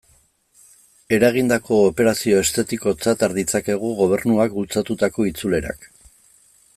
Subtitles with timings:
[1.17, 5.91] Eragindako operazio estetikotzat har ditzakegu Gobernuak bultzatutako itzulerak.